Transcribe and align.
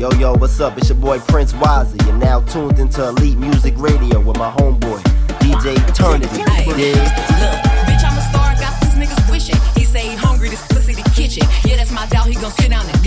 Yo, 0.00 0.08
yo, 0.12 0.32
what's 0.32 0.58
up? 0.60 0.78
It's 0.78 0.88
your 0.88 0.96
boy 0.96 1.18
Prince 1.28 1.52
Wazzy. 1.52 2.02
You're 2.06 2.16
now 2.16 2.40
tuned 2.40 2.78
into 2.78 3.06
Elite 3.06 3.36
Music 3.36 3.74
Radio 3.76 4.18
with 4.18 4.38
my 4.38 4.50
homeboy, 4.50 4.96
DJ 5.44 5.76
Eternity. 5.76 6.40
Dig? 6.72 6.96
Look, 6.96 7.60
bitch, 7.84 8.00
I'm 8.08 8.16
a 8.16 8.24
star, 8.32 8.56
got 8.56 8.80
these 8.80 8.96
niggas 8.96 9.30
wishing. 9.30 9.60
He 9.76 9.84
say 9.84 10.08
he 10.08 10.16
hungry, 10.16 10.48
this 10.48 10.66
pussy 10.68 10.94
the 10.94 11.04
kitchen. 11.14 11.46
Yeah, 11.68 11.76
that's 11.76 11.92
my 11.92 12.06
doubt, 12.06 12.28
he 12.28 12.34
gon' 12.34 12.50
sit 12.52 12.70
down 12.70 12.88
and 12.88 12.99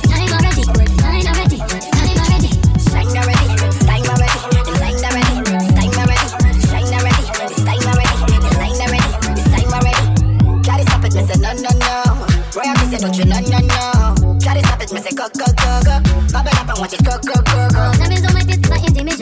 shine 1.16 2.96
already, 4.36 4.80
shine 6.46 6.88
already, 6.88 7.24
shine 7.60 7.84
already, 7.86 8.16
shine 8.16 8.40
already, 8.86 9.12
shine 9.44 9.68
already, 9.72 10.84
stop 10.86 11.04
it, 11.04 11.40
no, 11.40 11.52
no, 11.52 11.72
no. 11.76 12.26
Royal, 12.56 12.74
don't 13.00 13.16
you, 13.18 13.24
no, 13.26 13.38
no, 13.40 13.58
no. 13.58 14.38
Gotta 14.40 14.60
stop 14.64 14.80
it, 14.82 14.92
miss 14.92 15.06
it, 15.06 15.16
go, 15.16 15.28
go, 15.36 15.44
go, 15.44 15.80
go. 15.84 16.00
Bubble 16.32 16.56
up 16.56 16.68
and 16.68 16.78
watch 16.78 16.94
it, 16.94 17.04
go, 17.04 17.18
go, 17.18 17.34
go, 17.42 17.68
go. 17.68 17.92
Time 17.92 18.24
on 18.24 18.34
my 18.34 18.40
tits, 18.40 18.68
my 18.70 18.76
intimate. 18.78 19.15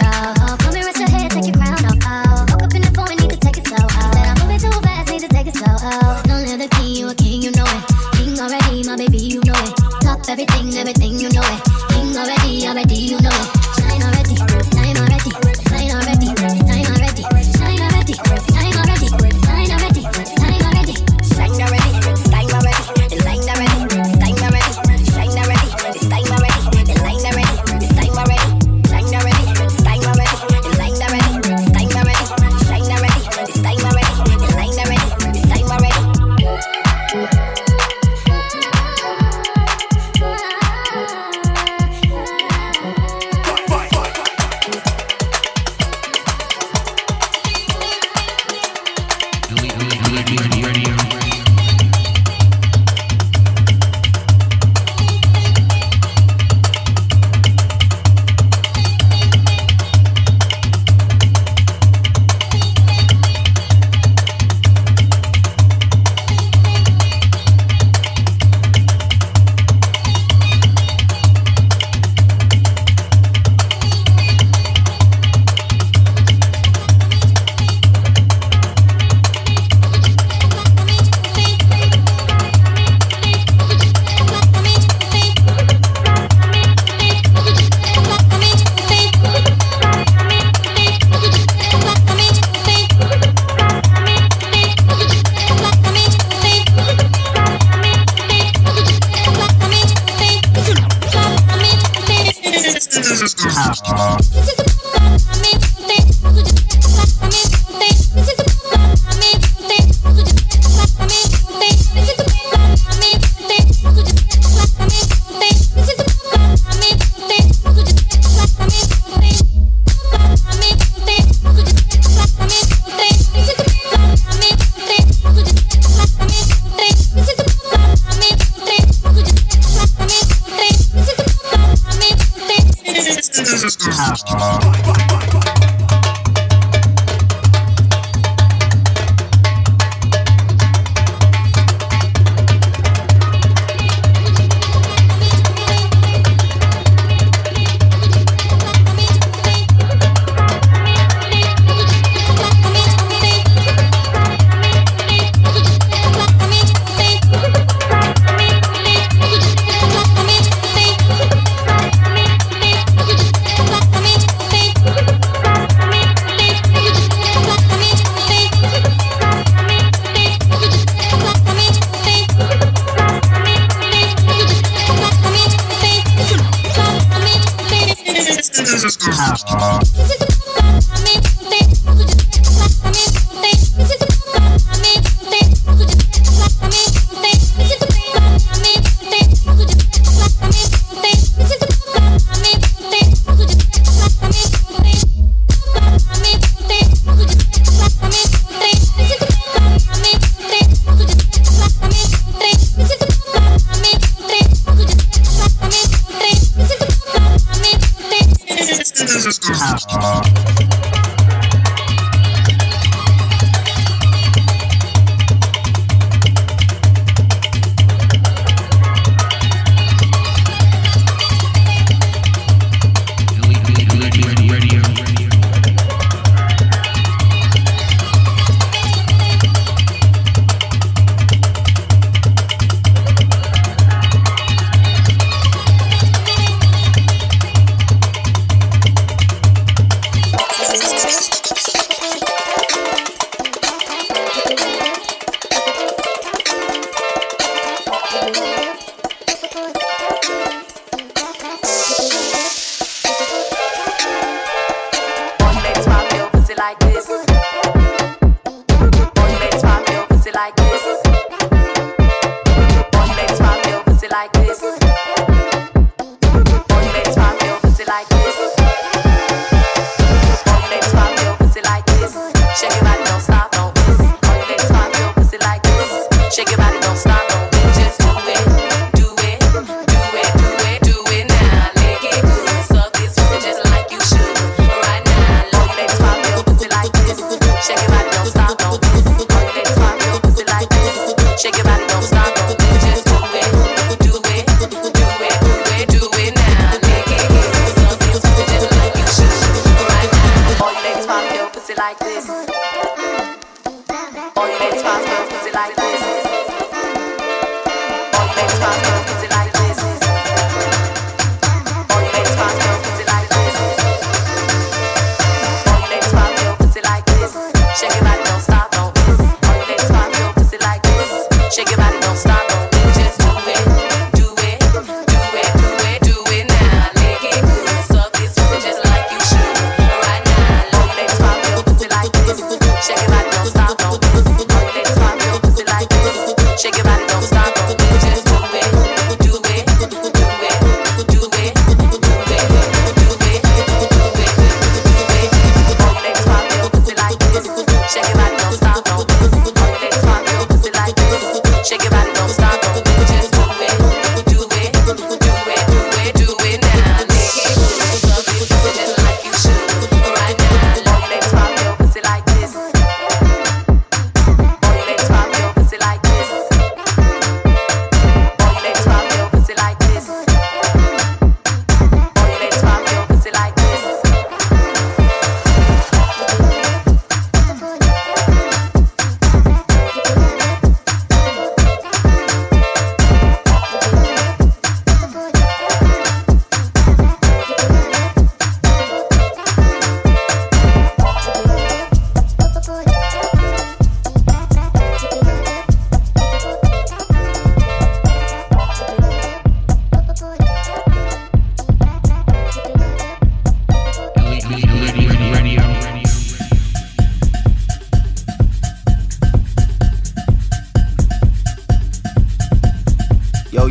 Shake 336.56 336.78
it 336.78 336.84
back. 336.84 337.03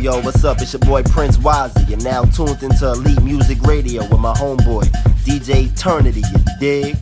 Your 0.04 0.80
boy 0.82 1.02
Prince 1.02 1.38
Wazzy. 1.38 1.88
You're 1.88 1.98
now 2.00 2.24
tuned 2.24 2.62
into 2.62 2.92
Elite 2.92 3.22
Music 3.22 3.58
Radio 3.62 4.02
with 4.02 4.20
my 4.20 4.34
homeboy, 4.34 4.84
DJ 5.24 5.72
Eternity, 5.72 6.20
you 6.20 6.44
dig? 6.60 6.96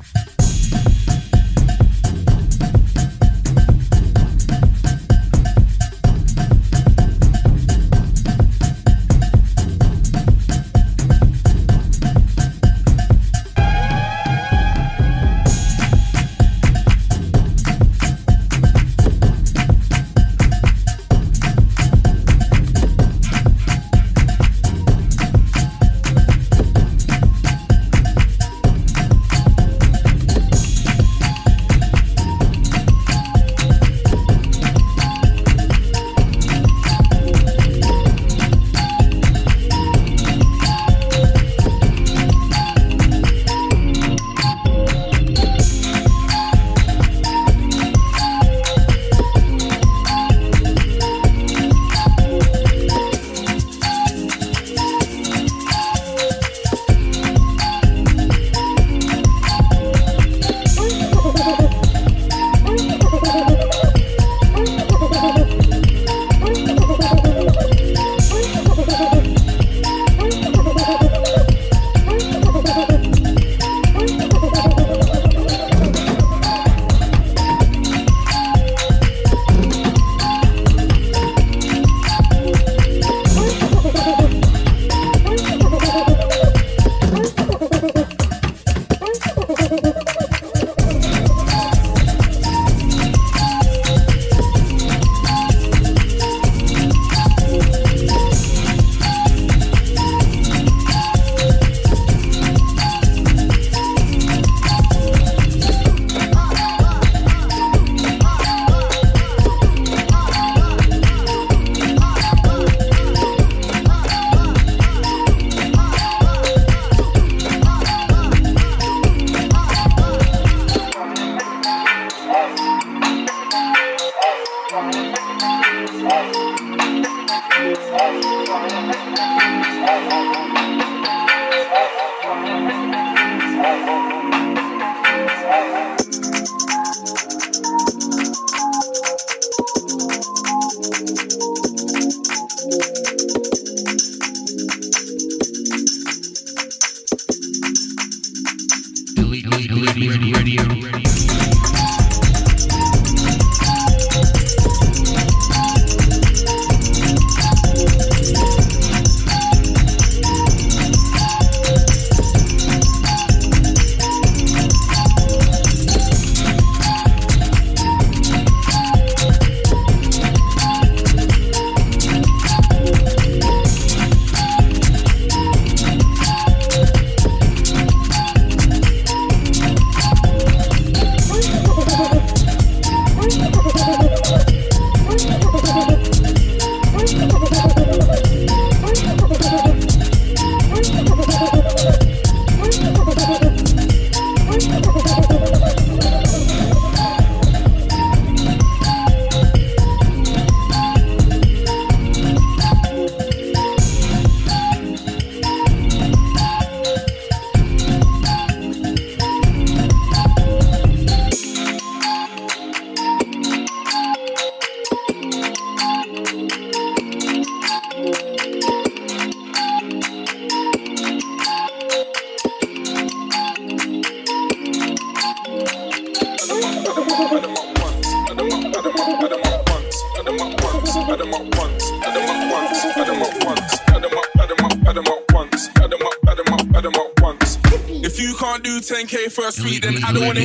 sweet, 239.52 239.84
and 239.84 240.04
I 240.04 240.12
don't 240.12 240.26
wanna 240.26 240.40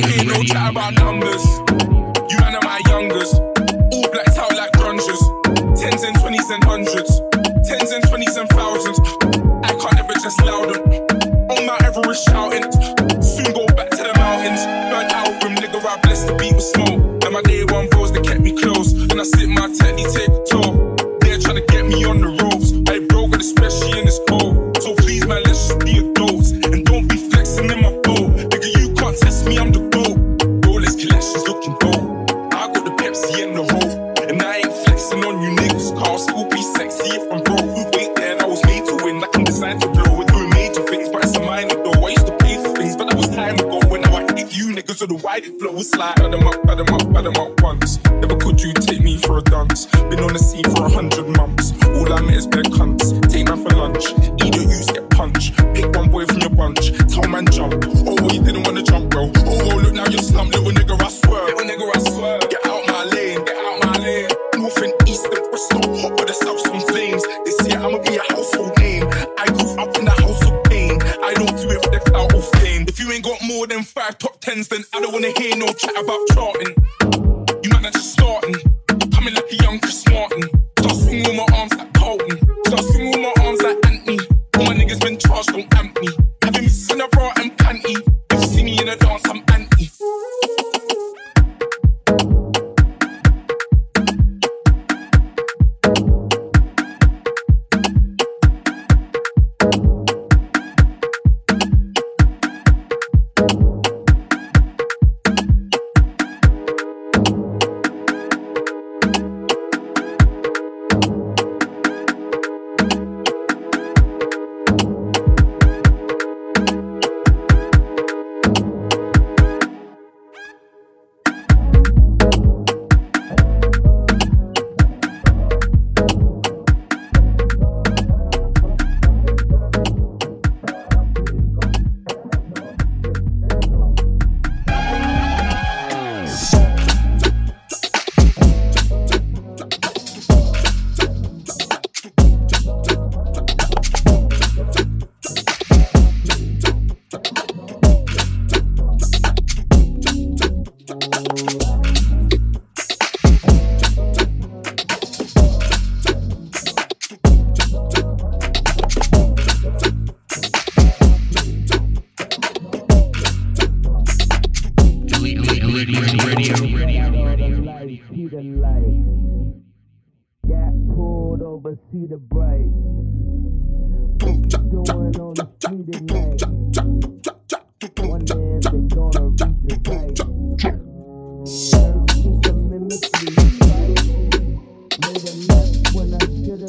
Flow 45.40 45.80
slide, 45.82 46.16
bad 46.16 46.32
them 46.32 46.46
up, 46.46 46.66
bad 46.66 46.78
them 46.78 46.94
up, 46.94 47.12
bad 47.12 47.24
them 47.24 47.36
up. 47.36 47.57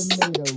tomato 0.07 0.48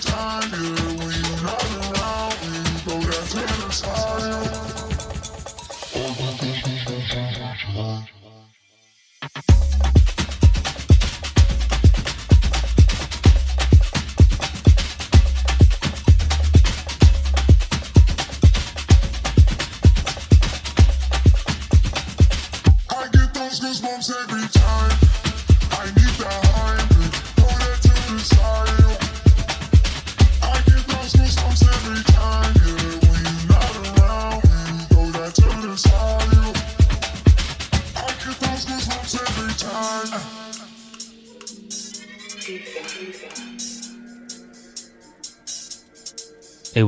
time, 0.00 0.50
you're 0.50 0.74
around, 1.94 2.34
we. 7.76 8.13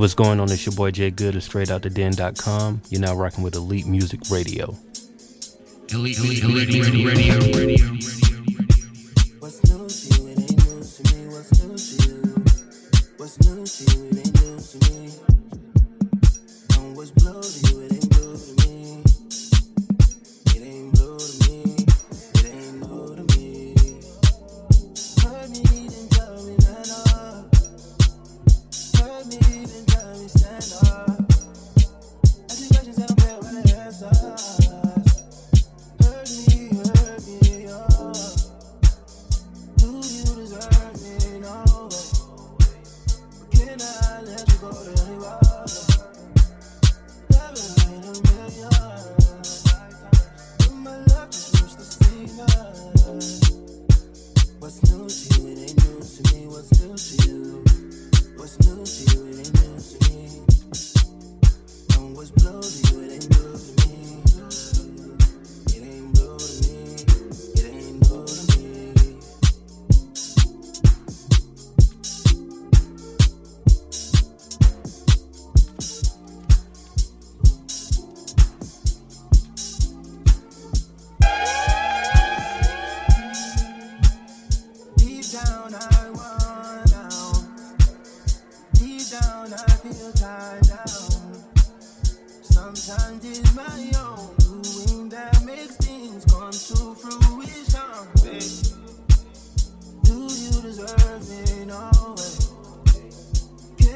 What's 0.06 0.14
going 0.14 0.38
on? 0.38 0.52
It's 0.52 0.64
your 0.64 0.72
boy 0.72 0.92
Jay 0.92 1.10
Good 1.10 1.34
of 1.34 1.42
StraightOutTheDen.com. 1.42 2.82
You're 2.90 3.00
now 3.00 3.16
rocking 3.16 3.42
with 3.42 3.56
Elite 3.56 3.88
Music 3.88 4.20
Radio. 4.30 4.76
Elite, 5.88 6.16
Elite, 6.18 6.44
Elite, 6.44 6.68
Elite 6.68 7.06
Radio. 7.08 7.38
Radio. 7.40 7.58
Radio. 7.58 8.25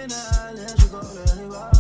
thinking 0.01 0.17
I 0.17 0.53
let 0.53 0.79
you 0.81 0.89
go 0.89 0.99
le 0.99 1.33
anywhere. 1.33 1.80